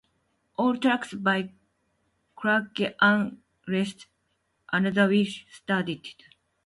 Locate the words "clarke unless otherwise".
2.35-5.43